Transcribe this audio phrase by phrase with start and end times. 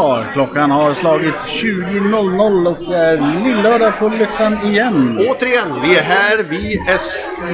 [0.00, 5.18] Ja, klockan har slagit 20.00 och det är lillördag på Lyckan igen.
[5.28, 6.38] Återigen, vi är här.
[6.38, 7.00] Vi är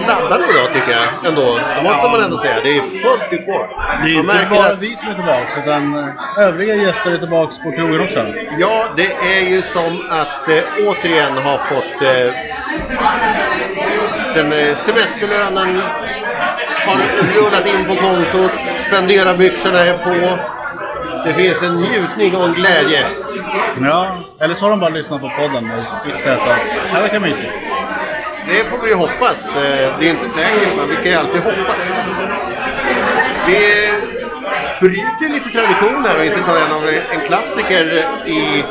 [0.08, 1.58] laddade idag tycker jag ändå.
[1.76, 2.60] Det måste man ändå säga.
[2.62, 3.68] Det är fullt i form.
[4.04, 7.52] Det är inte bara att, vi som är tillbaka utan eh, övriga gäster är tillbaka
[7.64, 8.24] på krogen också.
[8.58, 12.32] ja, det är ju som att eh, återigen ha fått eh,
[14.34, 15.80] den eh, semesterlönen
[16.86, 16.98] har
[17.36, 18.52] rullat in på kontot.
[18.86, 20.55] Spenderarbyxorna är på.
[21.24, 23.06] Det finns en njutning och en glädje.
[23.82, 25.70] Ja, eller så har de bara lyssnat på podden
[26.14, 27.52] och säga att det här verkar mysigt.
[28.48, 29.56] Det får vi ju hoppas.
[29.56, 31.92] Eh, Det är inte säkert, men vi kan ju alltid hoppas.
[33.46, 33.90] Vi
[34.80, 37.84] bryter lite tradition här och inte tar en av en klassiker
[38.26, 38.64] i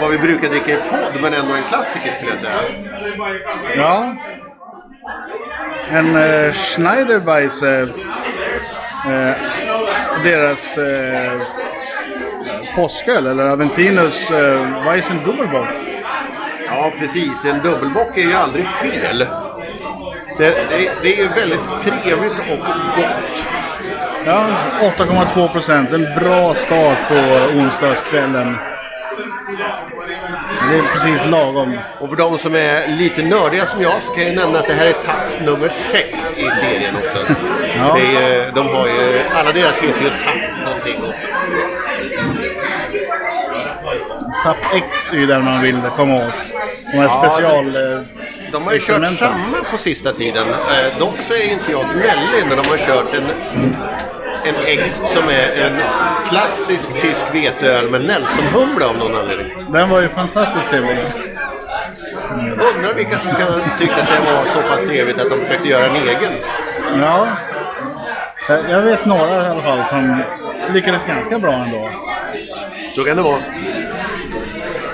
[0.00, 2.52] vad vi brukar dricka i podd, men ändå en klassiker skulle jag säga.
[3.76, 4.14] Ja.
[5.90, 7.88] En eh, Schneiderweisse.
[9.06, 9.34] Eh,
[10.24, 11.40] deras eh,
[12.76, 15.68] påsköl, eller Aventinus eh, Weissen Doppelbock.
[16.66, 17.44] Ja, precis.
[17.44, 19.18] En dubbelbock är ju aldrig fel.
[20.38, 22.58] Det, det, det är ju väldigt trevligt och
[22.96, 23.44] gott.
[24.26, 24.46] Ja,
[24.80, 25.90] 8,2 procent.
[25.90, 27.14] En bra start på
[27.58, 28.56] onsdagskvällen.
[30.70, 31.78] Det är precis lagom.
[31.98, 34.72] Och för de som är lite nördiga som jag så kan jag nämna att det
[34.72, 37.18] här är tapp nummer 6 i serien också.
[37.76, 37.98] Ja.
[37.98, 41.31] Är, de har ju, alla deras heter ju tapp någonting oftast.
[44.42, 46.32] Tapp X är ju den man vill komma åt.
[46.92, 47.76] De här Ja, special...
[47.76, 48.00] eh,
[48.52, 50.48] De har ju kört samma på sista tiden.
[50.48, 53.24] Eh, dock så är inte jag gnällig när de har kört en,
[54.44, 55.82] en X som är en
[56.28, 59.72] klassisk tysk veteöl med Nelson-humle av någon anledning.
[59.72, 61.04] Den var ju fantastiskt trevlig.
[62.74, 65.68] Undrar vilka som kan ha tyckt att det var så pass trevligt att de försökte
[65.68, 66.32] göra en egen.
[67.00, 67.26] Ja.
[68.48, 70.22] Eh, Jag vet några i alla fall som
[70.74, 71.90] lyckades ganska bra ändå.
[72.94, 73.38] Så kan det vara.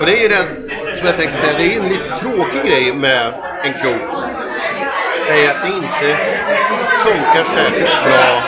[0.01, 0.47] Och det är ju det
[0.97, 3.33] som jag tänkte säga, det är en lite tråkig grej med
[3.65, 3.99] en krog.
[5.27, 6.17] Det är att det inte
[7.05, 8.43] funkar särskilt bra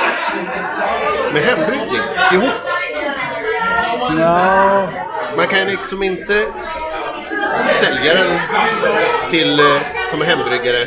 [1.33, 2.01] med hembryggning
[2.33, 2.51] ihop.
[4.19, 4.89] Ja,
[5.37, 6.45] Man kan liksom inte
[7.81, 8.41] sälja den
[9.31, 10.83] till, eh, som hembryggare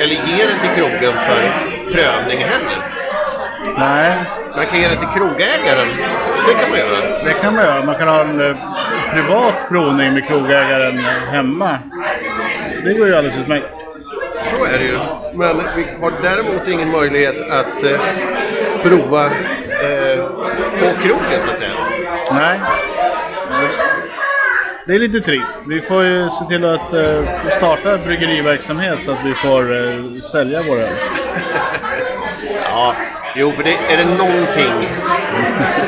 [0.00, 2.82] eller ge den till krogen för prövning heller.
[3.78, 4.16] nej.
[4.56, 5.88] Man kan ge den till krogägaren.
[6.46, 7.00] Det kan man göra.
[7.24, 7.84] Det kan man göra.
[7.84, 8.56] Man kan ha en eh,
[9.12, 10.98] privat provning med krogägaren
[11.30, 11.78] hemma.
[12.84, 13.66] Det går ju alldeles utmärkt.
[14.50, 14.98] Så är det ju.
[15.34, 18.00] Men vi har däremot ingen möjlighet att eh,
[18.82, 20.24] prova eh,
[20.80, 21.70] på krogen så att säga.
[22.32, 22.60] Nej.
[24.86, 25.58] Det är lite trist.
[25.66, 30.62] Vi får ju se till att eh, starta bryggeriverksamhet så att vi får eh, sälja
[30.62, 30.88] våra öl.
[32.64, 32.94] Ja,
[33.36, 34.88] jo, för det, är det någonting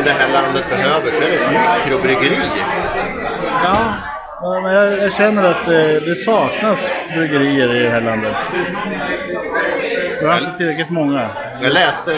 [0.05, 2.39] det här landet behöver så är det mikrobryggeri.
[3.65, 6.79] Ja, men jag, jag känner att det, det saknas
[7.15, 8.35] bryggerier i det här landet.
[10.21, 11.31] Vi har inte tillräckligt många.
[11.63, 12.11] Jag läste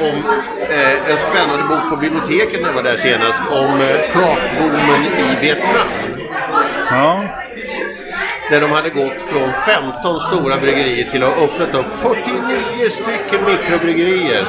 [0.00, 0.22] om
[0.68, 5.36] eh, en spännande bok på biblioteket när jag var där senast om eh, craftboomen i
[5.40, 5.88] Vietnam.
[6.90, 7.24] Ja,
[8.50, 13.44] Där de hade gått från 15 stora bryggerier till att ha öppnat upp 49 stycken
[13.46, 14.46] mikrobryggerier.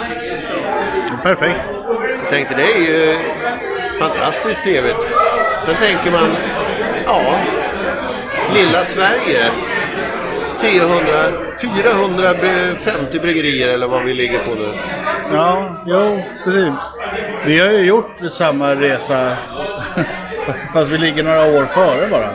[1.23, 1.59] perfekt.
[2.23, 3.17] Jag tänkte det är ju
[3.99, 4.95] fantastiskt trevligt.
[5.65, 6.35] Sen tänker man,
[7.05, 7.35] ja,
[8.53, 9.51] lilla Sverige.
[10.59, 11.13] 300,
[11.61, 14.67] 450 bryggerier eller vad vi ligger på nu.
[15.33, 16.73] Ja, jo, precis.
[17.45, 19.37] Vi har ju gjort samma resa
[20.73, 22.29] fast vi ligger några år före bara.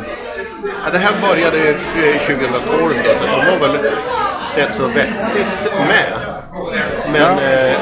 [0.84, 3.78] Ja, det här började ju eh, 2012 då, så de var väl
[4.56, 6.12] rätt så vettigt med.
[7.12, 7.76] Men eh,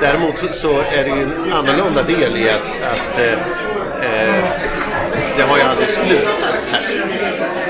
[0.00, 3.38] däremot så, är det ju en annorlunda del i att, att eh,
[5.36, 7.04] det har ju aldrig slutat här.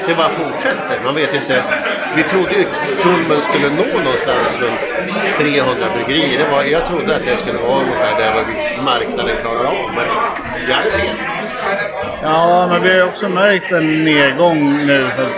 [0.06, 0.97] Det bara fortsätter.
[1.04, 1.62] Man vet inte.
[2.16, 2.65] Vi trodde ju
[3.03, 6.39] kulmen skulle nå någonstans runt 300 bryggerier.
[6.39, 9.74] Det var, jag trodde att det skulle vara ungefär där vad marknaden klarar av.
[9.97, 10.04] Men
[10.66, 11.16] vi hade fel.
[12.22, 15.10] Ja, men vi har också märkt en nedgång nu.
[15.16, 15.28] För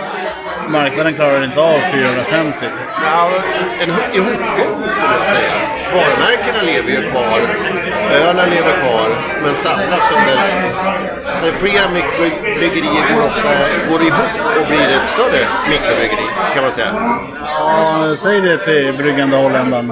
[0.71, 2.57] marknaden klarar inte av 450.
[3.05, 3.29] Ja,
[3.81, 5.51] en ho- ihopgång skulle jag säga.
[5.93, 7.39] Varumärkena lever ju kvar.
[8.11, 9.09] Ölen lever kvar.
[9.43, 10.63] Men samlas under...
[11.43, 13.41] När flera mikrobryggerier går, ofta,
[13.89, 16.93] går ihop och blir ett större mikrobryggeri kan man säga.
[17.45, 19.91] Ja, säg det till bryggande holländaren.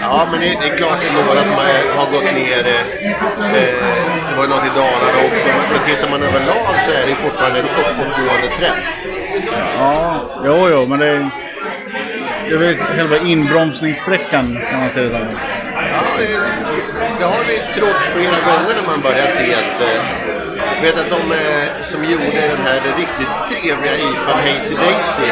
[0.00, 2.66] Ja, men det, det är klart det är några som har, har gått ner.
[2.66, 3.08] Eh,
[3.56, 3.74] eh,
[4.28, 5.48] det var ju något i Dalarna också.
[5.72, 8.82] Men tittar man överlag så är det fortfarande en uppåtgående trend.
[9.78, 11.30] Ja, jo, jo, men det är,
[12.48, 15.63] det är väl själva inbromsningssträckan kan man säga det som.
[15.94, 16.04] Ja,
[17.18, 19.80] det, har vi trott flera gånger när man börjar se att...
[20.76, 25.28] Jag vet att de eh, som gjorde den här riktigt trevliga IPAn Hazy Daisy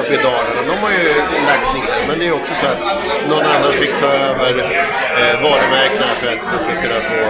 [0.00, 1.04] uppe i Dalarna, de har ju
[1.50, 2.08] lagt ner.
[2.08, 2.82] Men det är också så att
[3.28, 4.52] någon annan fick ta över
[5.20, 7.20] eh, varumärkena för att man ska kunna få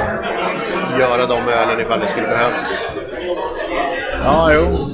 [1.01, 2.71] göra de ölen ifall det skulle behövas.
[4.25, 4.89] Ja, jo.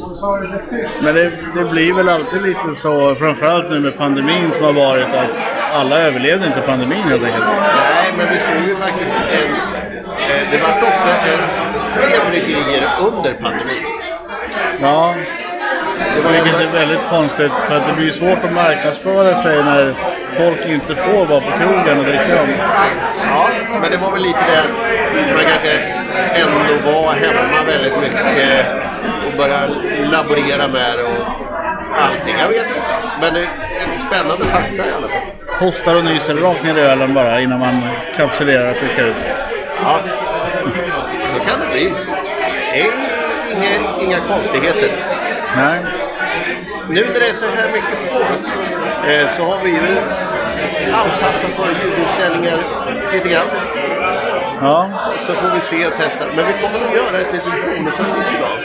[1.01, 5.05] Men det, det blir väl alltid lite så, framförallt nu med pandemin som har varit,
[5.15, 7.45] att alla överlevde inte pandemin helt enkelt.
[7.47, 9.55] Nej, men vi såg ju faktiskt en...
[10.31, 11.39] Eh, det vart också en,
[11.95, 13.87] fler bryggerier under pandemin.
[14.81, 15.15] Ja,
[16.15, 19.95] Det var vilket är väldigt konstigt för att det blir svårt att marknadsföra sig när
[20.37, 22.49] folk inte får vara på krogen och dricka dem.
[23.31, 23.49] ja,
[23.81, 24.89] men det var väl lite det
[25.35, 25.73] man kanske
[26.43, 28.67] ändå var hemma väldigt mycket
[29.27, 29.75] och började
[30.13, 31.27] laborera med det och
[32.05, 32.35] allting.
[32.41, 32.81] Jag vet inte.
[33.21, 35.48] Men det är spännande fakta i alla fall.
[35.61, 37.83] Hostar och nyser rakt ner i ölen bara innan man
[38.17, 39.17] kapsylerar och skickar ut.
[39.83, 40.01] Ja,
[41.33, 41.95] så kan det bli.
[42.73, 42.93] Det är
[43.57, 44.91] inga, inga konstigheter.
[45.57, 45.81] Nej.
[46.89, 48.47] Nu när det är så här mycket folk
[49.09, 49.99] eh, så har vi ju
[50.93, 52.59] anpassat våra ljudinställningar
[53.13, 53.47] lite grann.
[54.61, 54.89] Ja,
[55.27, 56.25] Så får vi se och testa.
[56.37, 58.59] Men vi kommer att göra ett litet bonusavsnitt idag.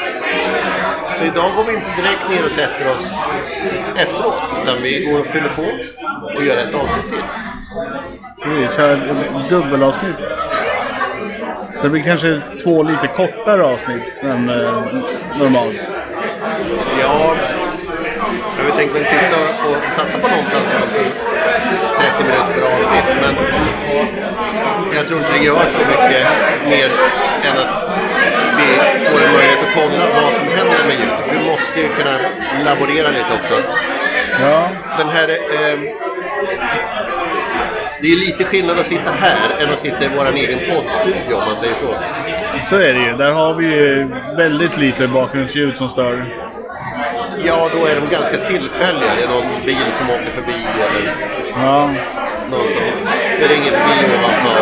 [1.17, 3.05] Så idag går vi inte direkt ner och sätter oss
[3.97, 4.41] efteråt.
[4.63, 5.61] Utan vi går och fyller på
[6.35, 7.23] och gör ett avsnitt till.
[8.49, 10.15] vi kör ett dubbelavsnitt.
[11.77, 14.85] Så det blir kanske två lite kortare avsnitt än eh,
[15.39, 15.75] normalt.
[17.01, 17.35] Ja,
[18.57, 19.37] jag har tänkt mig sitta
[19.69, 20.93] och satsa på någonstans runt
[21.99, 23.17] 30 minuter per avsnitt.
[23.21, 23.35] Men
[24.95, 26.27] jag tror inte det gör så mycket
[26.65, 26.89] mer
[27.43, 27.99] än att
[28.57, 28.67] vi
[29.05, 31.25] får en möjlighet att kolla vad som händer med ljudet.
[31.31, 32.17] Vi måste ju kunna
[32.65, 33.63] laborera lite också.
[34.41, 35.29] Ja, Den här...
[35.29, 35.79] Eh,
[38.01, 41.45] det är lite skillnad att sitta här än att sitta i vår egen poddstudio om
[41.45, 41.95] man säger så.
[42.69, 43.13] så är det ju.
[43.17, 44.07] Där har vi ju
[44.37, 46.25] väldigt lite bakgrundsljud som stör.
[47.45, 49.11] Ja, då är de ganska tillfälliga.
[49.17, 51.13] Det är någon bil som åker förbi eller
[51.63, 51.87] Ja,
[52.51, 54.59] någon som springer förbi ovanför.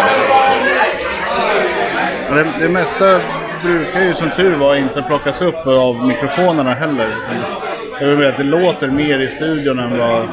[2.35, 3.19] det, det mesta
[3.63, 7.15] brukar ju som tur var inte plockas upp av mikrofonerna heller.
[8.01, 10.27] Jag vill att det låter mer i studion än vad,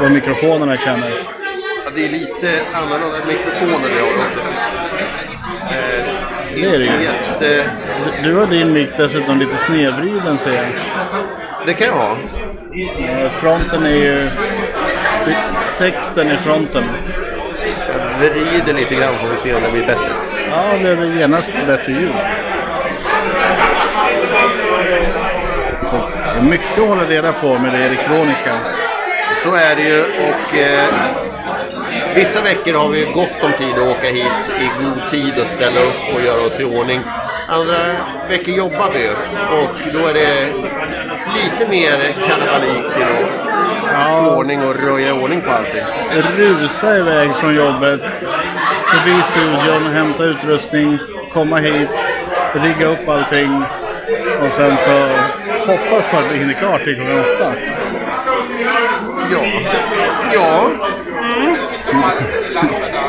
[0.00, 1.10] vad mikrofonerna känner.
[1.10, 4.40] Ja, det är lite annorlunda mikrofoner vi har också.
[5.70, 6.04] Eh,
[6.54, 6.90] Det är det ju.
[6.92, 7.70] inte jätte...
[8.22, 10.64] Du- Du har din mick dessutom lite snedvriden ser jag.
[11.66, 12.10] Det kan jag ha.
[12.12, 14.28] Eh, Fronten är ju...
[15.78, 16.84] Texten i fronten.
[17.92, 20.12] Jag vrider lite grann får vi se om det blir bättre.
[20.50, 22.10] Ja, det är väl genast bättre ljud.
[26.34, 28.52] Det är mycket att hålla reda på med det elektroniska.
[29.42, 30.88] Så är det ju och eh,
[32.14, 35.80] vissa veckor har vi gott om tid att åka hit i god tid och ställa
[35.80, 37.00] upp och göra oss i ordning.
[37.48, 37.78] Andra
[38.28, 39.10] veckor jobbar vi ju
[39.58, 40.52] och då är det
[41.34, 45.84] lite mer kalabalik till att få ordning och röja i ordning på allting.
[46.36, 48.00] Rusa iväg från jobbet,
[48.86, 50.98] förbi studion, hämta utrustning,
[51.32, 51.90] komma hit,
[52.54, 53.62] rigga upp allting
[54.42, 55.08] och sen så
[55.72, 57.52] hoppas på att vi hinner klart till klockan åtta.
[59.32, 59.40] Ja,
[60.34, 60.70] ja,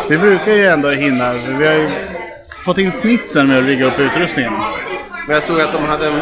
[0.10, 1.34] Vi brukar ju ändå hinna.
[1.34, 1.90] Vi har ju
[2.66, 4.54] fått in snitsen med att rigga upp utrustningen.
[5.28, 6.22] men jag såg att de hade en,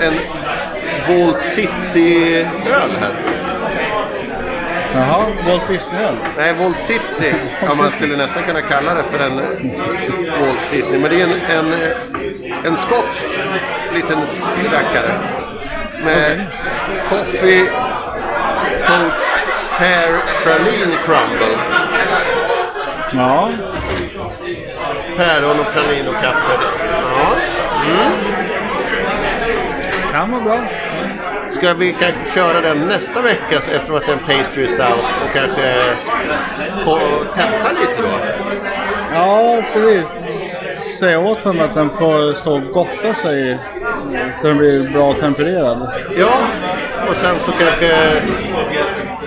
[0.00, 0.14] en
[1.08, 3.14] Volt City-öl här.
[4.94, 6.14] Jaha, Walt Disney-öl.
[6.38, 7.34] Nej, Volt City.
[7.62, 9.36] Ja, man skulle nästan kunna kalla det för en
[10.40, 10.98] Walt Disney.
[10.98, 11.74] Men det är en, en,
[12.64, 13.26] en skotsk
[13.94, 14.18] liten
[14.72, 15.18] rackare.
[16.04, 16.46] Med
[17.08, 17.68] Coffee
[18.86, 19.22] Coach
[19.78, 21.58] Pear Praline Crumble.
[23.12, 23.50] Ja,
[25.16, 26.58] Päron och pralin och kaffe.
[27.16, 27.36] Ja.
[30.12, 30.60] kan vara bra.
[31.50, 35.32] Ska vi kanske köra den nästa vecka eftersom att det är en pastry stout och
[35.34, 35.96] kanske
[36.84, 36.98] få
[37.34, 38.08] tempa lite då?
[39.14, 40.06] Ja, precis.
[40.98, 43.58] Säga åt honom att den får stå och gotta sig
[44.40, 45.90] så den blir bra tempererad.
[46.18, 46.32] Ja,
[47.08, 48.22] och sen så kanske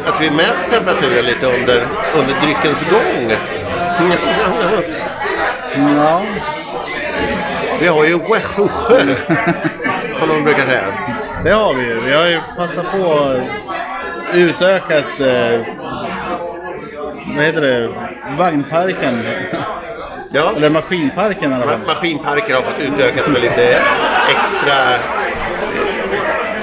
[0.07, 3.31] att vi mäter temperaturen lite under, under dryckens gång.
[5.97, 6.21] Ja,
[7.79, 9.15] Vi har ju wehusher,
[10.19, 10.83] som de brukar säga.
[11.43, 11.99] det har vi ju.
[12.01, 13.33] Vi har ju passat på
[14.33, 15.59] utökat eh,
[17.35, 17.89] vad heter det?
[18.37, 19.27] Vagnparken.
[20.31, 21.73] Ja, Eller maskinparken i alla fall.
[21.79, 23.63] ma- maskinparker har fått utökas med lite
[24.29, 24.99] extra eh,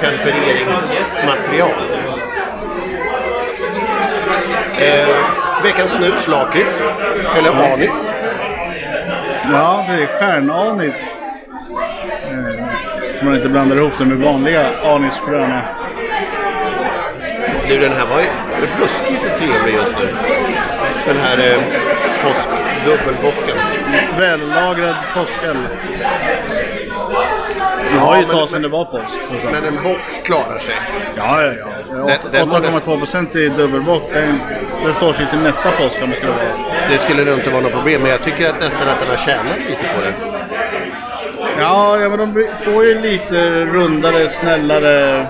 [0.01, 1.71] tempereringsmaterial.
[4.77, 5.07] Eh,
[5.63, 6.71] veckans snus, lakrits.
[7.37, 7.93] Eller anis.
[9.51, 10.95] Ja, det är stjärnanis.
[12.29, 12.65] Eh,
[13.19, 15.61] Så man inte blandar ihop det med vanliga anisfröna.
[17.67, 18.27] Du, den här var ju
[18.81, 20.07] ruskigt trevlig just nu.
[21.05, 21.61] Den här eh,
[22.23, 23.57] påskdubbelbocken.
[24.19, 25.57] Vällagrad påsköl.
[27.91, 29.19] Det har ju ett tag sedan det var påsk.
[29.51, 30.75] Men en bock klarar sig.
[31.15, 31.65] Ja, ja, ja.
[31.91, 34.03] Den- den var 8,2 procent i dubbelbock.
[34.13, 34.39] Den,
[34.85, 36.43] den står sig till nästa påsk om det skulle vara.
[36.89, 39.17] Det skulle nog inte vara något problem, men jag tycker att nästan att den har
[39.17, 40.13] tjänat lite på det.
[41.59, 45.19] Ja, ja men de får ju lite rundare, snällare...
[45.19, 45.25] eh,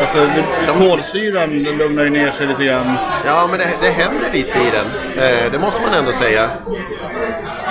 [0.00, 0.26] Alltså,
[0.66, 2.96] De- kolsyran lugnar ju ner sig lite grann.
[3.26, 5.24] Ja, men det, det händer lite i den.
[5.24, 6.48] Eh, det måste man ändå säga.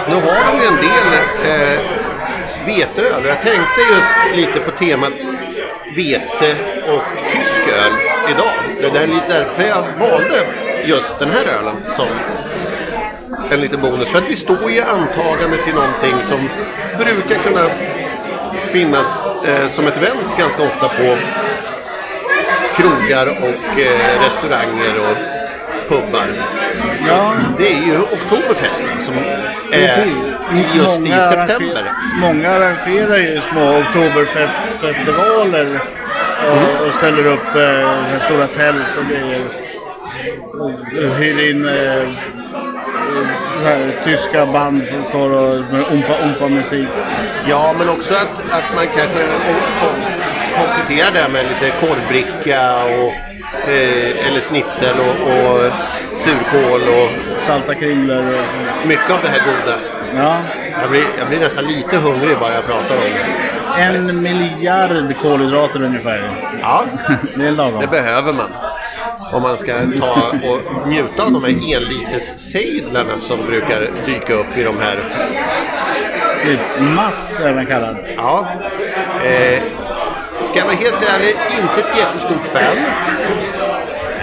[0.10, 1.08] Nu har de ju en del
[1.52, 1.80] eh,
[2.66, 3.26] veteöl.
[3.26, 5.14] Jag tänkte just lite på temat
[5.96, 6.56] vete
[6.88, 7.92] och tysk öl
[8.30, 8.92] idag.
[8.94, 10.40] Det är därför jag valde
[10.86, 12.08] just den här ölen som
[13.52, 14.10] en liten bonus.
[14.10, 16.50] För att vi står i antagande till någonting som
[16.98, 17.70] brukar kunna
[18.72, 21.18] finnas eh, som ett event ganska ofta på
[22.76, 25.18] krogar och eh, restauranger och
[25.90, 26.61] pubbar.
[27.08, 29.14] Ja, Det är ju Oktoberfest som
[29.72, 30.06] är
[30.74, 31.76] just i Många september.
[31.76, 35.80] arrangerar- Många arrangerar ju små Oktoberfestfestivaler
[36.52, 39.42] och, och ställer upp eh, stora tält och grejer.
[40.60, 40.72] Och
[41.18, 42.08] hyr in eh,
[43.66, 46.88] här, tyska band som står och med umpa-umpa-musik.
[47.50, 49.26] Ja, men också att, att man kanske
[49.80, 49.96] kom,
[50.58, 53.14] kompletterar det med lite korvbricka och,
[53.70, 55.72] eh, eller schnitzel och, och
[56.24, 58.88] surkål och Salta kringlor och...
[58.88, 59.78] mycket av det här goda.
[60.16, 60.38] Ja.
[60.82, 63.82] Jag blir, jag blir nästan lite hungrig bara jag pratar om det.
[63.82, 66.22] En miljard kolhydrater ungefär.
[66.62, 66.84] Ja,
[67.36, 67.82] Det är lagom.
[67.82, 68.50] det behöver man.
[69.34, 74.64] Om man ska ta och njuta av de här enliterssejdlarna som brukar dyka upp i
[74.64, 74.96] de här.
[76.46, 77.98] Det är Mass även kallad.
[78.18, 78.48] Ja.
[79.24, 79.62] Eh,
[80.46, 82.78] ska jag vara helt ärlig, inte ett jättestort fan.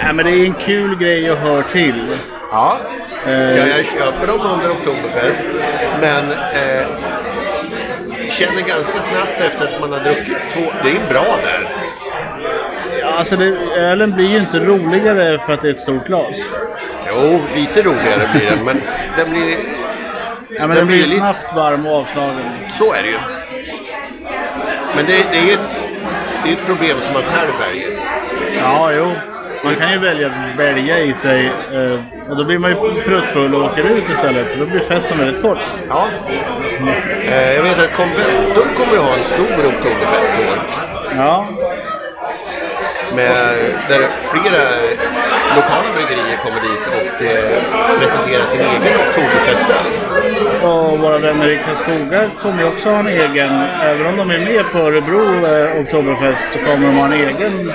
[0.09, 2.17] Ja, men det är en kul grej att höra till.
[2.51, 2.77] Ja.
[3.25, 3.57] Eh.
[3.57, 5.41] ja jag köper dem under Oktoberfest.
[6.01, 6.87] Men eh,
[8.29, 10.71] känner ganska snabbt efter att man har druckit två.
[10.83, 11.69] Det är bra där.
[13.01, 13.45] Ja, Alltså det,
[13.77, 16.35] ölen blir ju inte roligare för att det är ett stort glas.
[17.07, 18.63] Jo, lite roligare blir den.
[18.63, 18.81] Men
[19.17, 19.57] den blir...
[20.49, 22.51] Ja, men den blir snabbt varm och avslagen.
[22.77, 23.19] Så är det ju.
[24.95, 25.79] Men det, det är ju ett,
[26.43, 27.99] det är ett problem som man själv väljer.
[28.59, 29.15] Ja, jo.
[29.63, 33.55] Man kan ju välja att välja i sig eh, och då blir man ju pruttfull
[33.55, 34.51] och åker ut istället.
[34.51, 35.57] Så då blir festen väldigt kort.
[35.89, 36.07] Ja.
[37.23, 40.57] Eh, jag vet att Conventum kommer ju ha en stor Oktoberfest i år.
[41.17, 41.47] Ja,
[43.15, 43.55] Med,
[43.89, 44.63] där flera
[45.55, 49.93] lokala bryggerier kommer dit och eh, presenterar sin egen Oktoberfestöl.
[50.63, 53.61] och våra vänner i Karlskoga kommer ju också ha en egen.
[53.81, 57.73] Även om de är med på Örebro eh, Oktoberfest så kommer de ha en egen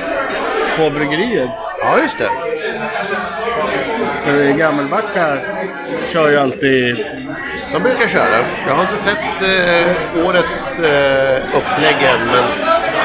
[0.79, 1.51] på bryggeriet.
[1.85, 2.31] Ja, just det.
[4.25, 5.39] Så i Gammelbacka
[6.13, 7.07] kör ju alltid...
[7.73, 8.37] De brukar köra.
[8.67, 12.45] Jag har inte sett eh, årets eh, upplägg än, men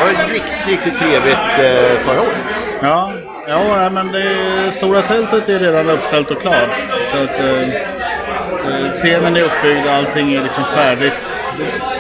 [0.08, 2.38] det var riktigt, riktigt trevligt eh, förra året.
[2.82, 3.12] Ja,
[3.48, 6.70] ja men det stora tältet är redan uppställt och klart.
[7.12, 11.14] Så att eh, eh, scenen är uppbyggd allting är liksom färdigt.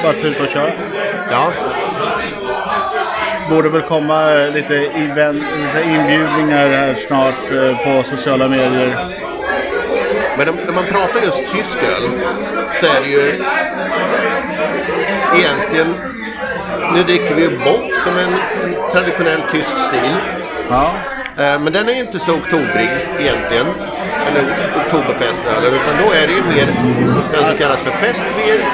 [0.04, 0.72] Bara tuta och köra.
[1.32, 1.52] Ja,
[3.50, 5.44] Borde väl komma eh, lite event,
[5.86, 9.16] inbjudningar här snart eh, på sociala medier.
[10.38, 12.10] men när man pratar just tysk öl
[12.80, 13.44] så är det ju
[15.38, 15.96] egentligen...
[16.96, 20.16] Nu dricker vi ju bock som en, en traditionell tysk stil.
[20.70, 20.94] Ja.
[21.38, 22.90] Eh, Men den är ju inte så oktobrig
[23.20, 23.68] egentligen.
[24.28, 24.44] Eller
[24.86, 25.74] oktoberfestölen.
[25.74, 26.66] Utan då är det ju mer
[27.34, 28.66] den som kallas för festbier.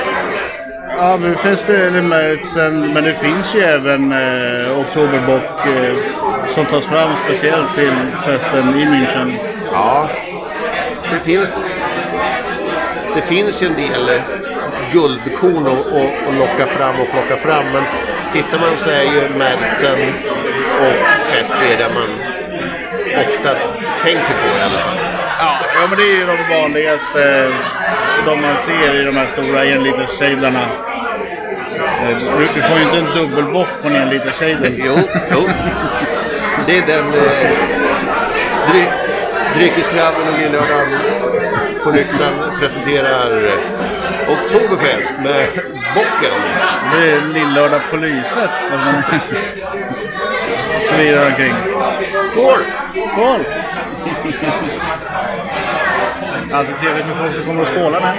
[0.97, 5.95] Ja, men Fesby är det Märzen, men det finns ju även eh, Oktoberbock eh,
[6.47, 7.93] som tas fram speciellt till
[8.25, 9.33] festen i München.
[9.71, 10.09] Ja,
[11.11, 11.59] det finns,
[13.15, 14.21] det finns ju en del eh,
[14.93, 17.65] guldkorn att, att, att locka fram och plocka fram.
[17.73, 17.83] Men
[18.33, 20.13] tittar man så är ju Märzen
[20.79, 22.09] och Festbier där man
[23.25, 23.69] oftast
[24.03, 25.04] tänker på i alla fall.
[25.39, 27.51] Ja, ja, men det är ju de vanligaste,
[28.25, 30.61] de man ser i de här stora enliterssejdlarna.
[32.01, 34.73] Eh, Du, du får ju inte en dubbelbock på en enliterssejdel.
[34.77, 34.99] Jo,
[35.31, 35.49] jo.
[36.67, 37.51] Det är den eh,
[38.71, 38.83] dry,
[39.55, 40.99] Dryckeströven och Lillördagen
[41.83, 43.51] på Nyktan presenterar
[44.27, 45.47] Oktoberfest med
[45.95, 46.41] Bocken.
[46.93, 48.49] Det är lillördag på Lyset.
[50.89, 51.53] svirar omkring.
[52.31, 52.59] Skål!
[53.13, 53.45] Skål!
[56.53, 58.15] Alltid trevligt med folk som kommer och skålar med.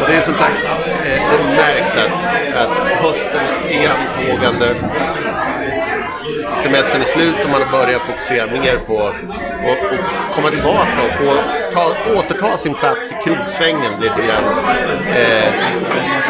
[0.00, 0.64] Och det är som sagt,
[1.04, 2.12] eh, det märks att,
[2.62, 4.74] att hösten är antågande.
[6.62, 9.14] Semestern är slut och man börjar fokusera mer på att
[10.34, 11.34] komma tillbaka och få
[11.74, 14.44] ta, återta sin plats i krogsvängen lite grann.
[15.16, 15.52] Eh,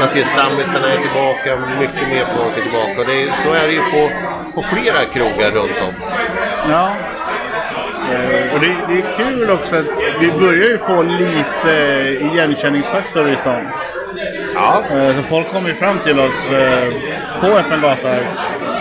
[0.01, 3.01] man ser stammisarna är tillbaka, mycket mer folk är tillbaka.
[3.01, 4.11] Och det, är- så är det ju på,
[4.55, 5.95] på flera krogar runt om.
[6.71, 6.93] Ja.
[8.13, 9.87] Eh, Och det, det är kul också att
[10.21, 11.73] vi börjar ju få lite
[12.21, 13.67] igenkänningsfaktor i stan.
[14.55, 16.85] Ja, Eh, Så folk kommer ju fram till oss eh,
[17.41, 18.09] på öppen gata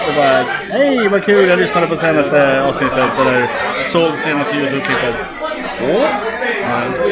[0.09, 3.43] och bara Hej vad kul, jag lyssnade på senaste avsnittet eller
[3.89, 5.15] såg senaste Youtube-klippet.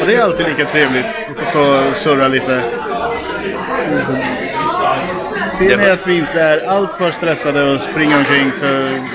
[0.00, 1.06] Och det är alltid lika trevligt
[1.46, 2.62] att få surra lite.
[5.58, 8.66] Ser ni att vi inte är alltför stressade och springer omkring så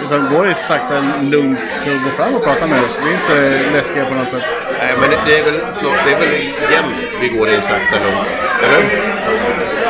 [0.05, 2.97] utan går det ett sakta lugnt så gå fram och prata med oss.
[3.05, 3.13] Vi är
[3.53, 4.43] inte läskiga på något sätt.
[4.79, 6.33] Nej, men det, det, är väl snart, det är väl
[6.71, 8.17] jämnt vi går i sakta lugn.
[8.63, 9.03] Eller?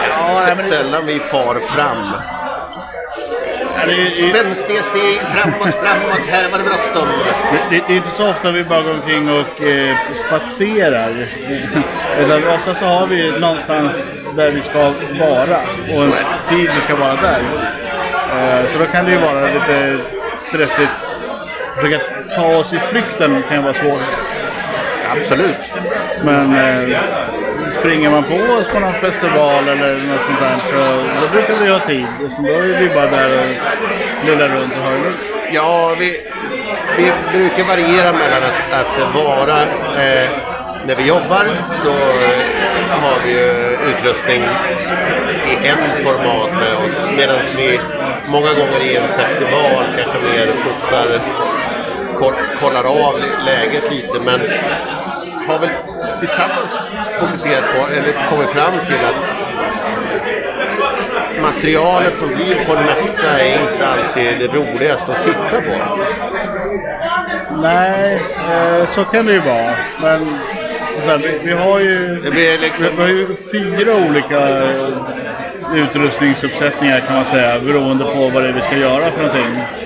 [0.10, 2.14] Ja, S- men det- Sällan vi far fram.
[3.88, 7.08] Det, är- Spänstiga steg framåt, framåt, här var det bråttom.
[7.52, 9.96] Det, det, det är inte så ofta vi bara går omkring och eh,
[10.28, 11.12] spatserar.
[12.20, 14.80] Utan ofta så har vi någonstans där vi ska
[15.20, 15.58] vara
[15.96, 16.14] och en
[16.50, 17.40] tid vi ska vara där.
[18.34, 19.98] Eh, så då kan det ju vara lite
[20.38, 20.92] stressigt.
[21.76, 22.00] Försöka
[22.36, 24.02] ta oss i flykten kan ju vara svårt.
[25.18, 25.74] Absolut.
[26.24, 27.00] Men eh,
[27.80, 30.82] springer man på oss på någon festival eller något sånt där så
[31.22, 32.06] då brukar vi ha tid.
[32.36, 35.18] Så då är vi bara där och lullar runt och har det lugnt.
[35.52, 36.22] Ja, vi,
[36.98, 39.62] vi brukar variera mellan att, att vara
[40.04, 40.30] eh,
[40.86, 41.46] när vi jobbar.
[41.86, 41.92] Då
[43.04, 43.50] har vi ju
[43.90, 44.42] utrustning
[45.52, 47.16] i en format med oss.
[47.18, 47.80] Medan vi
[48.28, 51.22] många gånger i en festival kanske mer fotar,
[52.60, 54.20] kollar av läget lite.
[54.20, 54.40] Men
[55.48, 55.70] har väl
[56.24, 56.74] tillsammans
[57.20, 59.20] fokuserat på, eller kommit fram till att
[61.42, 65.76] materialet som blir på en mässa är inte alltid det roligaste att titta på.
[67.62, 69.76] Nej, eh, så kan det ju vara.
[70.02, 70.20] Men
[71.08, 72.22] här, vi, vi har ju...
[72.62, 72.86] Liksom...
[72.98, 74.70] vi har ju fyra olika
[75.76, 79.83] utrustningsuppsättningar kan man säga beroende på vad det är vi ska göra för någonting.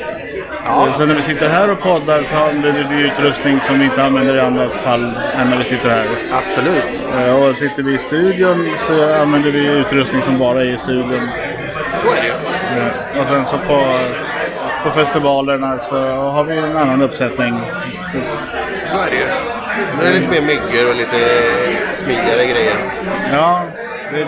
[0.67, 0.93] Ja.
[0.93, 4.35] Så när vi sitter här och poddar så använder vi utrustning som vi inte använder
[4.35, 6.05] i annat fall än när vi sitter här.
[6.31, 7.03] Absolut.
[7.17, 11.29] Eh, Och sitter vi i studion så använder vi utrustning som bara är i studion.
[12.01, 12.81] Så är det ju.
[12.81, 13.99] Eh, Och sen så på,
[14.83, 17.59] på festivalerna så har vi en annan uppsättning.
[18.11, 18.17] Så,
[18.91, 19.25] Så är det ju.
[19.99, 21.17] Nu är det lite mer myggor och lite
[22.03, 22.75] smidigare grejer.
[23.33, 23.61] ja,
[24.13, 24.27] det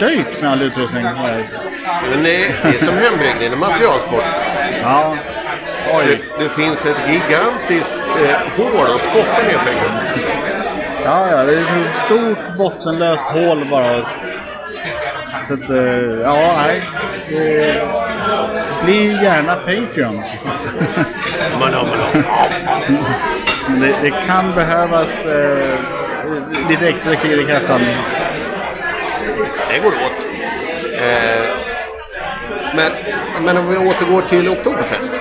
[0.00, 1.04] dyrt med all utrustning.
[2.10, 4.24] Men det är, det är som hembryggning inom materialsport.
[4.82, 5.14] Ja.
[6.06, 10.16] Det, det finns ett gigantiskt eh, hål att skotta ner pengar.
[11.04, 14.06] Ja, ja, det är ett stort bottenlöst hål bara.
[15.46, 16.82] Så att, eh, ja, nej.
[17.28, 17.82] Det,
[18.84, 20.26] bli gärna Patreons.
[21.60, 22.24] Man man.
[23.68, 25.74] Men det, det kan behövas eh,
[26.68, 27.80] lite extra klirr i kassan.
[29.70, 30.26] Det går åt.
[31.00, 31.46] Eh,
[32.74, 32.92] men,
[33.44, 35.12] men om vi återgår till Oktoberfest.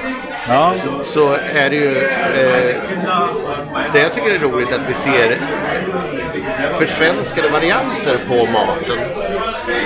[0.48, 1.98] Ja, så är det ju...
[1.98, 2.76] Eh,
[3.94, 5.38] det jag tycker är roligt att vi ser
[6.78, 9.00] försvenskade varianter på maten.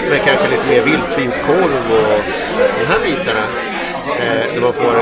[0.10, 2.22] Med kanske lite mer vildsvinskorv och
[2.80, 3.46] de här bitarna.
[4.20, 4.96] Eh, där man får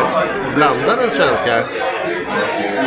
[0.56, 1.64] blanda den svenska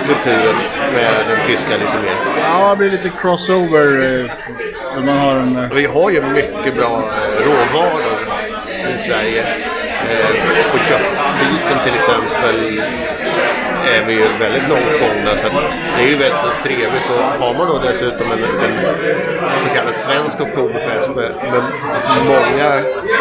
[0.06, 0.56] kulturen
[0.94, 2.14] med den tyska lite mer.
[2.42, 3.86] ja det blir lite crossover.
[4.96, 5.56] Eh, man har en...
[5.56, 7.02] Eh, Vi har ju mycket bra
[7.38, 8.14] eh, råvaror
[8.94, 9.42] i Sverige.
[10.10, 12.80] Eh, på köttbiten till exempel
[13.94, 15.30] är vi ju väldigt långt gångna.
[15.42, 15.48] Så
[15.96, 17.10] det är ju väldigt så trevligt.
[17.10, 21.62] Och har man då dessutom en, en så kallad svensk oktoberfest med, med
[22.34, 22.70] många,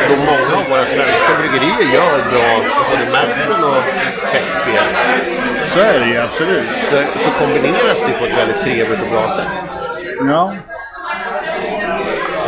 [0.09, 2.49] då många av våra svenska bryggerier gör bra
[2.91, 3.83] både märksen och
[4.33, 4.87] festspel.
[5.69, 6.69] Så är det ju absolut.
[6.89, 9.47] Så, så kombineras det på ett väldigt trevligt och bra sätt.
[10.27, 10.53] Ja.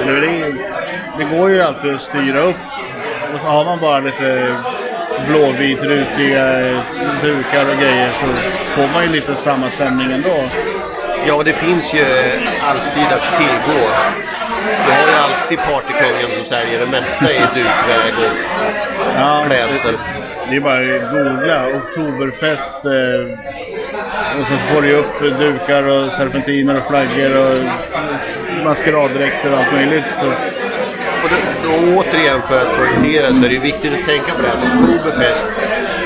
[0.01, 0.53] Eller det,
[1.17, 2.55] det går ju alltid att styra upp.
[3.33, 4.55] Och så har man bara lite
[5.27, 6.45] blåvit rutiga
[7.21, 8.27] dukar och grejer så
[8.71, 10.43] får man ju lite samma stämning ändå.
[11.27, 12.05] Ja, det finns ju
[12.61, 13.87] alltid att tillgå.
[14.85, 18.31] Du har ju alltid partykungen som säljer det mesta i dukväg och
[19.17, 19.97] Ja, klädsel.
[20.49, 22.73] Det är bara att googla Oktoberfest.
[22.85, 23.39] Eh,
[24.39, 27.63] och så får du upp dukar och serpentiner och flaggor och
[28.63, 30.05] maskeraddräkter och allt möjligt.
[30.21, 30.27] Så,
[31.23, 34.47] Och då, då återigen för att poängtera så är det viktigt att tänka på det
[34.47, 35.47] här att Oktoberfest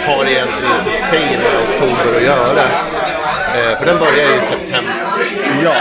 [0.07, 2.63] har egentligen inte sig med oktober att göra.
[3.55, 4.84] Eh, för den börjar i september.
[5.63, 5.75] Ja.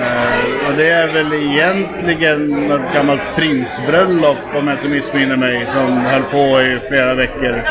[0.00, 5.96] Eh, och det är väl egentligen något gammalt prinsbröllop om jag inte missminner mig som
[5.96, 7.62] höll på i flera veckor.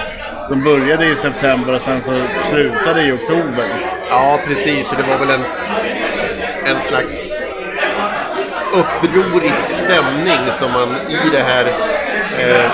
[0.48, 2.14] Som började i september och sen så
[2.50, 3.66] slutade i oktober.
[4.10, 4.92] Ja, precis.
[4.92, 5.46] Och det var väl en,
[6.76, 7.34] en slags
[8.74, 11.66] upprorisk stämning som man i det här
[12.40, 12.72] eh,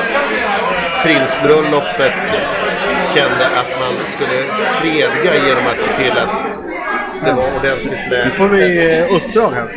[1.04, 2.14] prinsbröllopet
[3.16, 4.38] kände att man skulle
[4.82, 6.59] fredga genom att se till att
[7.26, 8.26] det var ordentligt med...
[8.26, 9.68] Nu får vi eh, uppdrag här.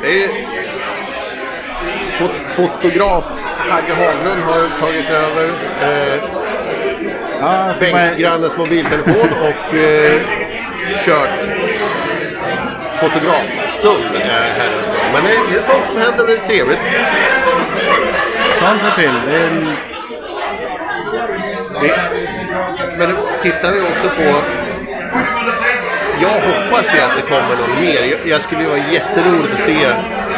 [0.00, 0.28] Det är,
[2.18, 5.44] fot fotograf Hagge Haglund har tagit över
[5.82, 6.35] eh,
[7.40, 10.20] Ja, får man- bänkgrannens mobiltelefon och eh,
[11.04, 11.30] kört
[13.00, 14.98] fotografstund här en stund.
[15.12, 16.78] Men det är, det är sånt som händer och det är trevligt.
[18.58, 19.12] Sånt hör till.
[19.30, 19.50] Det är.
[21.82, 21.96] Det,
[22.98, 24.40] men tittar vi också på...
[26.20, 28.00] Jag hoppas ju att det kommer någon mer.
[28.10, 29.86] Jag, jag skulle ju vara jätteroligt att se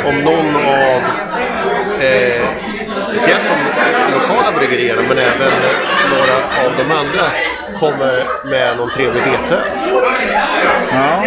[0.09, 1.01] om någon av...
[2.01, 2.49] Eh,
[3.09, 3.48] speciellt
[4.59, 5.53] bryggerierna men även
[6.11, 6.35] några
[6.67, 7.31] av de andra
[7.81, 9.59] kommer med någon trevlig vete.
[10.93, 11.25] Ja.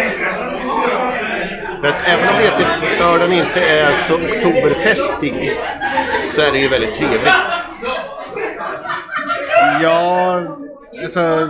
[1.82, 5.58] För att även om veteölen inte är så oktoberfestig
[6.34, 7.28] så är det ju väldigt trevligt.
[9.82, 10.40] Ja,
[11.02, 11.48] alltså...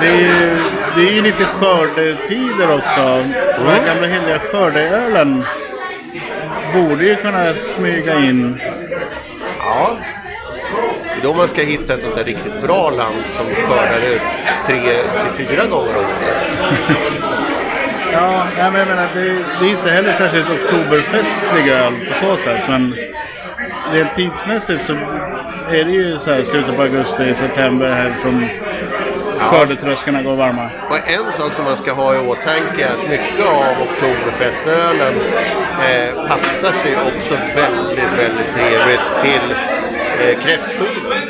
[0.00, 0.58] Det är ju,
[0.96, 3.24] det är ju lite skördetider också.
[3.58, 5.44] Den här gamla heliga skördeölen
[6.74, 8.60] borde ju kunna smyga in.
[9.58, 9.96] Ja.
[11.24, 14.22] Då man ska hitta ett sånt där riktigt bra land som skördar ut
[14.66, 14.80] tre
[15.36, 16.44] till fyra gånger om året.
[18.12, 19.20] Ja, men jag menar, det,
[19.60, 22.60] det är inte heller särskilt oktoberfestlig öl på så sätt.
[22.68, 22.94] Men
[23.92, 24.92] rent tidsmässigt så
[25.70, 28.48] är det ju så här slutet på augusti, september här som
[29.38, 30.70] skördetröskorna går varma.
[30.90, 35.14] Och en sak som man ska ha i åtanke är att mycket av oktoberfestölen
[35.88, 39.73] eh, passar sig också väldigt, väldigt trevligt till
[40.20, 41.22] eh, kräftskivan.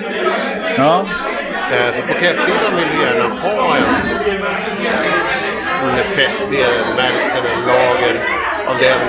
[0.76, 1.06] Ja,
[1.72, 3.84] Eh, på kräftskivan vill du gärna ha en,
[5.98, 8.20] en festbier, en Märzen, en lager
[8.66, 9.00] av den.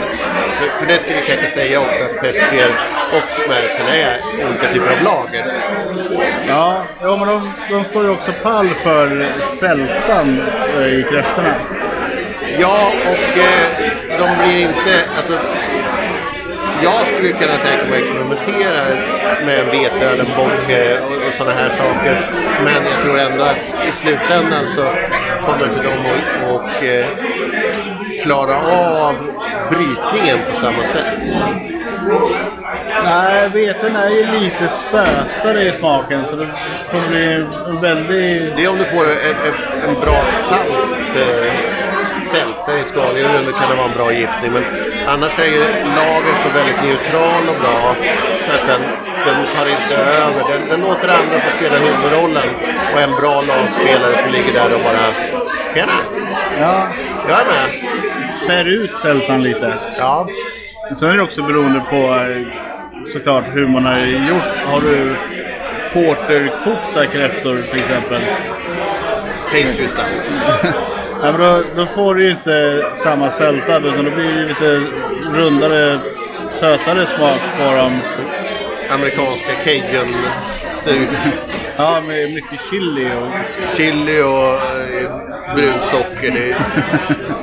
[0.59, 2.69] För, för det ska vi kanske säga också att festbier
[3.11, 5.61] och Märzen är olika typer av lager.
[6.47, 9.25] ja, ja men de, de står ju också pall för
[9.59, 10.41] sältan
[10.77, 11.55] eh, i kräftorna.
[12.59, 15.03] Ja, och eh, de blir inte...
[15.17, 15.39] Alltså,
[16.83, 18.81] jag skulle kunna tänka mig att experimentera
[19.45, 20.65] med en veteöl, en bock
[21.01, 22.29] och, och sådana här saker.
[22.63, 24.83] Men jag tror ändå att i slutändan så
[25.45, 27.07] kommer inte de att och, eh,
[28.23, 29.15] klara av
[29.69, 31.07] brytningen på samma sätt.
[33.03, 36.47] Nej, veten är ju lite sötare i smaken så det
[36.91, 38.55] kommer bli en väldigt...
[38.57, 41.84] Det är om du får en, en, en bra salt eh,
[42.35, 44.51] sälta i skaldjuren, kan det vara en bra giftning.
[44.51, 44.63] Men
[45.07, 45.63] annars är ju
[45.99, 47.95] lager så väldigt neutral och bra
[48.45, 48.81] så att den,
[49.27, 50.41] den tar inte över.
[50.51, 52.49] Den, den låter andra få spela huvudrollen
[52.93, 55.05] och en bra lagspelare som ligger där och bara
[55.73, 55.99] Tjena!
[56.59, 56.87] Ja,
[57.29, 58.27] Jag är med!
[58.27, 59.73] spär ut sältan lite.
[59.97, 60.27] Ja,
[60.95, 62.47] Sen är det också beroende på eh,
[63.13, 64.51] såklart hur man har gjort.
[64.65, 65.15] Har du
[65.93, 68.21] porterkokta kräftor till exempel.
[69.51, 70.75] pastry stout.
[71.25, 74.81] Ja, men då, då får du ju inte samma sälta utan då blir det lite
[75.33, 75.99] rundare,
[76.51, 77.99] sötare smak på dem.
[78.89, 80.15] Amerikanska cajun
[80.71, 81.07] stud.
[81.77, 83.31] Ja, med mycket chili och...
[83.75, 86.31] Chili och eh, brunt socker.
[86.31, 86.57] Det,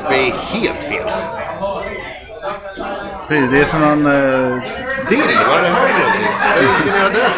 [0.08, 1.10] det är helt fel.
[3.28, 4.62] Precis, Det är som någon eh,
[5.08, 6.26] Dill, vad är det här för någonting?
[6.56, 7.30] Vad ska ni göra det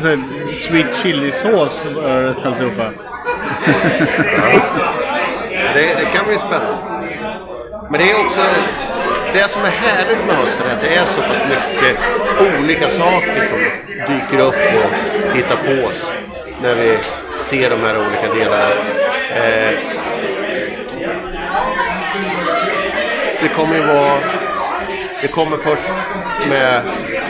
[0.00, 0.54] för?
[0.54, 2.90] sweet chili-sås över alltihopa.
[5.74, 6.76] Det, det kan bli spännande.
[7.90, 8.40] Men det är också
[9.32, 11.98] det som är härligt med hösten är att det är så pass mycket
[12.58, 13.58] olika saker som
[14.14, 16.10] dyker upp och hittar på oss
[16.62, 16.98] när vi
[17.44, 18.74] ser de här olika delarna.
[19.34, 19.78] Eh,
[23.42, 24.18] det kommer ju vara...
[25.22, 25.92] Det kommer först
[26.48, 26.82] med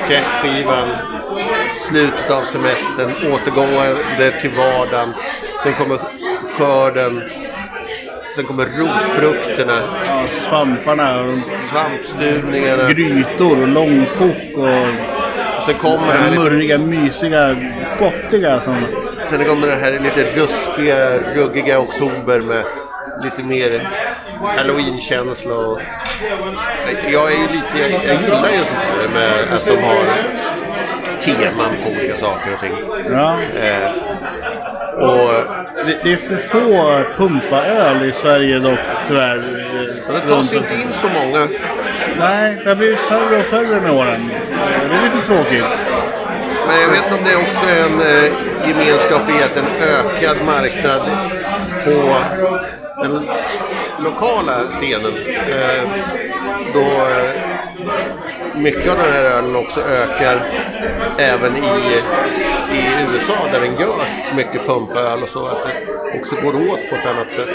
[0.08, 0.88] kräftskivan,
[1.88, 5.14] slutet av semestern, återgående till vardagen.
[5.62, 5.98] Sen kommer
[6.58, 7.22] skörden
[8.38, 11.32] sen kommer rotfrukterna, Ja, svamparna, och
[11.70, 12.88] svampstuvningarna.
[12.88, 17.56] grytor och långkok och Sen kommer det här murriga, mysiga,
[17.98, 18.76] gottiga som...
[19.30, 22.64] sen kommer det här lite ruskiga, ruggiga oktober med
[23.24, 23.88] lite mer
[24.56, 25.54] halloween-känsla.
[25.54, 25.80] Och,
[27.12, 30.04] jag är ju lite, jag, jag gillar ju sånt här med att de har
[31.20, 32.72] teman på olika saker och ting.
[33.12, 33.38] Ja.
[33.62, 33.90] Eh,
[35.04, 39.42] och Det, det är för få pumpaöl i Sverige dock tyvärr.
[40.12, 41.48] det tas inte in så många.
[42.18, 44.30] Nej, det har blivit färre och färre med åren.
[44.88, 45.64] Det är lite tråkigt.
[46.66, 48.32] Men jag vet inte om det också är en eh,
[48.68, 51.10] gemenskap i att en ökad marknad
[51.84, 52.16] på
[53.02, 53.28] den
[54.04, 55.12] lokala scenen.
[55.48, 55.90] Eh,
[56.74, 57.57] då eh,
[58.58, 60.46] mycket av den här ölen också ökar
[61.18, 62.02] även i,
[62.72, 62.80] i
[63.12, 65.46] USA där den görs mycket pumpöl och så.
[65.46, 65.62] Att
[66.12, 67.48] det också går åt på ett annat sätt.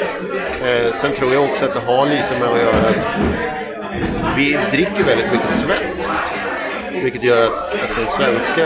[0.65, 5.03] Eh, sen tror jag också att det har lite med att göra att vi dricker
[5.03, 6.09] väldigt mycket svenskt.
[7.03, 8.65] Vilket gör att, att den svenska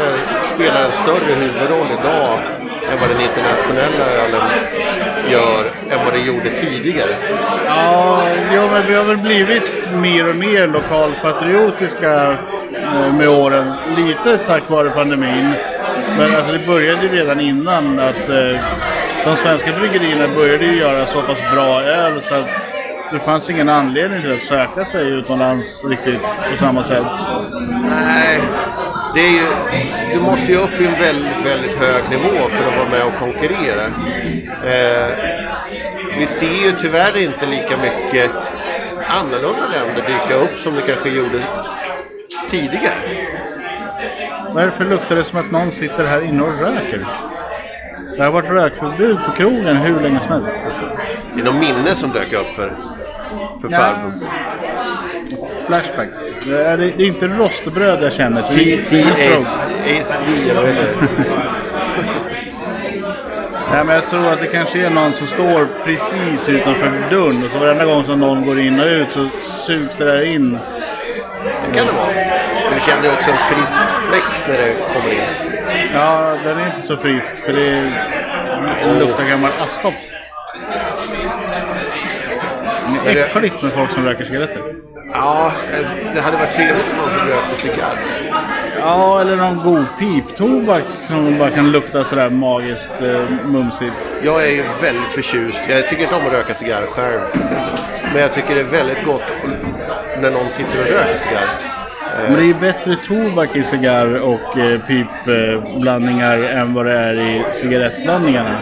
[0.55, 2.39] spelar en större huvudroll idag
[2.91, 4.41] än vad den internationella ölen
[5.31, 7.15] gör än vad den gjorde tidigare.
[7.65, 8.23] Ja,
[8.53, 12.37] jo, men vi har väl blivit mer och mer lokalpatriotiska
[12.73, 13.73] eh, med åren.
[13.97, 15.53] Lite tack vare pandemin.
[16.17, 18.59] Men alltså det började ju redan innan att eh,
[19.25, 22.49] de svenska bryggerierna började ju göra så pass bra öl så att
[23.11, 26.21] det fanns ingen anledning till att söka sig utomlands riktigt
[26.51, 27.05] på samma sätt.
[27.89, 28.41] Nej,
[29.15, 29.47] det är ju,
[30.13, 33.19] du måste ju upp i en väldigt, väldigt hög nivå för att vara med och
[33.19, 33.85] konkurrera.
[34.63, 35.37] Eh,
[36.17, 38.31] vi ser ju tyvärr inte lika mycket
[39.09, 41.43] annorlunda länder dyka upp som det kanske gjorde
[42.49, 43.27] tidigare.
[44.53, 46.99] Varför luktar det som att någon sitter här inne och röker?
[48.17, 50.51] Det har varit rökförbud på krogen hur länge som helst.
[51.33, 52.77] Det är någon minne som dök upp för,
[53.61, 53.77] för Ja.
[53.79, 54.13] farbror.
[55.67, 56.17] Flashbacks.
[56.45, 58.41] Det är, det är inte rostbröd jag känner.
[58.41, 58.89] PTSD,
[60.49, 61.47] eller vad heter det?
[63.71, 67.43] Nej, men jag tror att det kanske är någon som står precis utanför dörren.
[67.45, 70.59] Och så varenda gång som någon går in och ut så sugs det där in.
[71.43, 72.07] Det kan det vara.
[72.75, 75.19] Du kände också en frisk fläkt när det kommer in.
[75.93, 77.93] Ja, den är inte så frisk för det,
[78.83, 79.93] det luktar gammal askkopp.
[83.03, 84.61] Det är äckligt med folk som röker cigaretter.
[85.13, 87.97] Ja, alltså, det hade varit trevligt om någon som rökte cigarr.
[88.87, 93.93] Ja, eller någon god piptobak som bara kan lukta sådär magiskt eh, mumsigt.
[94.23, 95.59] Jag är ju väldigt förtjust.
[95.69, 97.21] Jag tycker inte om att röka cigarr själv.
[98.13, 99.21] Men jag tycker det är väldigt gott
[100.21, 101.49] när någon sitter och röker cigarr.
[102.27, 107.15] Men det är ju bättre tobak i cigarr och eh, pipblandningar än vad det är
[107.15, 108.55] i cigarettblandningarna.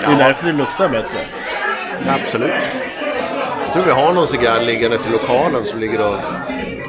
[0.00, 1.18] Det är därför det luktar bättre.
[2.08, 2.52] Absolut.
[3.64, 6.16] Jag tror vi har någon cigarr liggandes i lokalen som ligger och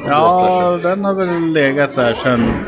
[0.04, 2.66] och Ja, blottar den har väl legat där sen...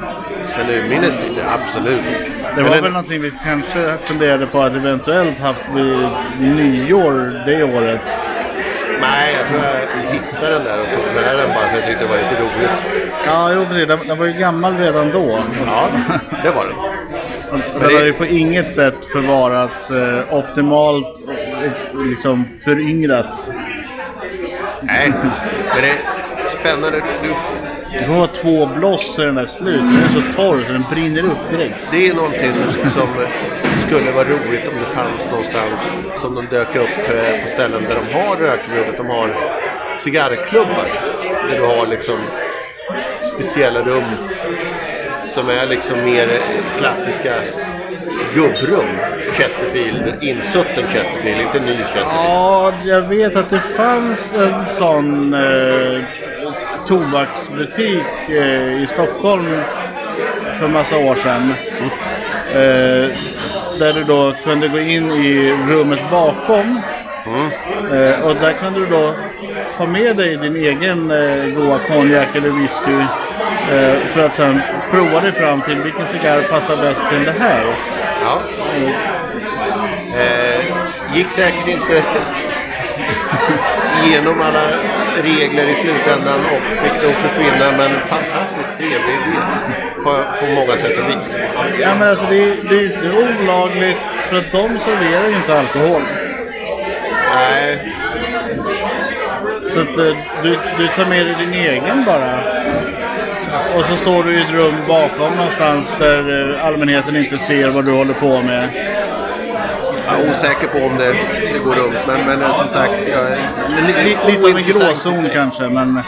[0.56, 2.02] Sen urminnes tider, absolut.
[2.04, 6.08] Det Men var den- väl någonting vi kanske funderade på att eventuellt haft vid
[6.40, 8.02] nyår det året.
[9.02, 12.04] Nej, jag tror jag hittade den där och tog med den bara för jag tyckte
[12.04, 13.06] det var lite roligt.
[13.26, 13.88] Ja, jo precis.
[13.88, 15.40] Den, den var ju gammal redan då.
[15.68, 15.88] Ja,
[16.44, 17.62] det var den.
[17.74, 21.18] Den det- har ju på inget sätt förvarats eh, optimalt
[21.94, 23.52] och liksom föryngrats.
[24.82, 25.14] Nej,
[25.74, 25.98] men det är
[26.60, 27.02] spännande.
[27.24, 27.34] Du,
[28.00, 29.80] du, får vara två bloss så den där slut.
[29.80, 31.78] för Den är så torr så den brinner upp direkt.
[31.92, 33.08] det är någonting som, som
[33.88, 35.82] skulle vara roligt om det fanns någonstans
[36.16, 38.90] som de dök upp eh, på ställen där de har rökförbud.
[38.90, 39.30] Att de har
[39.98, 40.88] cigarrklubbar.
[41.50, 42.18] Där du har liksom
[43.34, 44.04] speciella rum
[45.26, 46.42] som är liksom mer
[46.78, 47.34] klassiska
[48.36, 48.88] gubbrum.
[49.32, 52.08] Chesterfield, insutten Chesterfield, inte ny Chesterfield.
[52.08, 56.04] Ja, jag vet att det fanns en sån eh,
[56.88, 59.62] tobaksbutik eh, i Stockholm
[60.60, 61.54] för massa år sedan.
[62.54, 63.16] Eh,
[63.80, 66.82] där du då kunde gå in i rummet bakom.
[67.92, 69.14] Eh, och där kunde du då
[69.78, 73.06] ha med dig din egen eh, goa konjak eller whisky.
[73.72, 77.76] Eh, för att sen prova dig fram till vilken cigarr passar bäst till det här.
[78.22, 78.42] Ja.
[80.20, 80.66] Eh,
[81.16, 82.04] gick säkert inte
[84.08, 84.64] igenom alla
[85.24, 87.72] regler i slutändan och fick nog försvinna.
[87.78, 89.38] Men fantastiskt trevlig idé
[90.04, 91.36] på, på många sätt och vis.
[91.82, 93.10] Ja, men alltså det, är- det är ju inte
[93.44, 93.98] olagligt
[94.30, 96.02] för att de serverar ju inte alkohol.
[97.36, 97.80] Nej,
[99.74, 102.40] Så att eh, du, du tar med dig din egen bara.
[103.76, 107.86] Och så står du i ett rum bakom någonstans där eh, allmänheten inte ser vad
[107.86, 108.70] du håller på med.
[110.12, 111.14] Jag är osäker på om det,
[111.54, 113.38] det går runt, men, men eh, som sagt, jag är
[113.88, 116.00] li, li, lite av en i gråzon kanske, men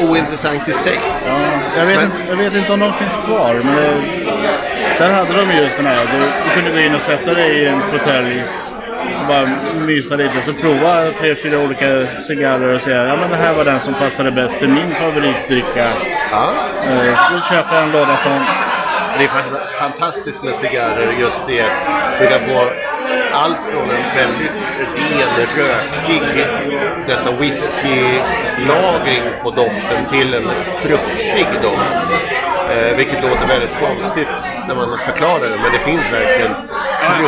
[0.00, 1.00] ointressant i sig.
[1.28, 1.34] ja,
[1.78, 3.54] jag, vet Men- inte, jag vet inte om de finns kvar.
[3.64, 3.90] Men det,
[4.98, 6.06] där hade de just den här.
[6.12, 8.42] Du, du kunde gå in och sätta dig i en fåtölj
[9.20, 10.34] och bara mysa lite.
[10.46, 11.86] Så prova tre, fyra olika
[12.28, 15.88] cigarrer och säga ja men det här var den som passade bäst till min favoritdricka.
[16.30, 16.48] Ja.
[16.90, 18.40] Eh, Då köper jag en låda sån.
[19.18, 21.70] Det är fan- fantastiskt med cigarrer just det att
[22.20, 22.66] du kan få
[23.32, 24.52] allt från en väldigt
[24.96, 26.46] ren, rökig,
[27.08, 30.50] nästan whiskylagring på doften till en
[30.82, 32.10] fruktig doft.
[32.70, 34.28] Eh, vilket låter väldigt konstigt
[34.68, 36.54] när man förklarar det, men det finns verkligen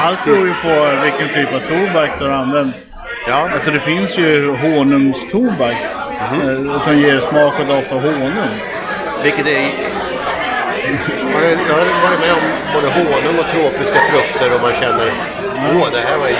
[0.02, 2.76] Allt beror ju på vilken typ av tobak du har använt.
[3.28, 5.76] Ja, Alltså det finns ju honungstobak
[6.32, 8.32] eh, som ger smak och doft av honung.
[9.22, 9.70] vilket är...
[11.68, 15.12] Jag har varit med om både honung och tropiska frukter och man känner
[15.74, 16.34] åh det här var ju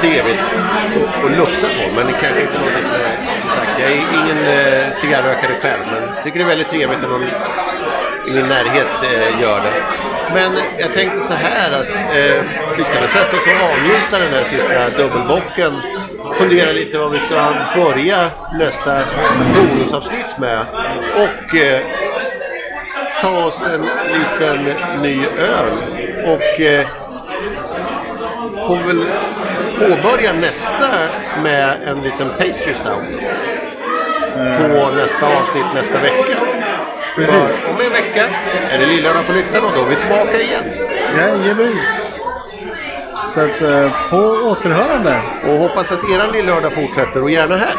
[0.00, 1.84] trevligt att- lukta på.
[1.96, 3.38] Men det kanske inte är något som är...
[3.40, 7.08] Som sagt, jag är ingen eh, cigarrökare själv men tycker det är väldigt trevligt när
[7.08, 7.22] någon
[8.28, 9.72] i min närhet eh, gör det.
[10.34, 12.42] Men jag tänkte så här att eh,
[12.76, 15.80] vi ska väl sätta oss och avnjuta den här sista dubbelbocken.
[16.34, 19.00] Fundera lite vad vi ska börja nästa
[19.54, 20.60] bonusavsnitt med.
[21.16, 21.80] Och eh,
[23.22, 23.80] ta oss en
[24.14, 24.64] liten
[25.02, 25.72] ny öl.
[26.26, 26.86] Och eh,
[28.68, 29.04] får väl
[29.78, 30.88] påbörja nästa
[31.42, 33.20] med en liten pastry stout.
[34.58, 36.36] På nästa avsnitt nästa vecka.
[37.16, 37.34] Precis.
[37.34, 38.24] För om en vecka
[38.70, 40.64] är det Lillördag på lyktan och då är vi tillbaka igen.
[41.16, 41.80] Jajamän.
[43.34, 44.16] Så att eh, på
[44.50, 45.20] återhörande.
[45.42, 47.74] Och hoppas att eran Lillördag fortsätter och gärna här.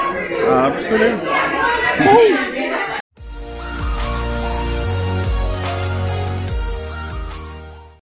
[0.50, 1.22] Absolut.
[1.98, 2.49] Hej!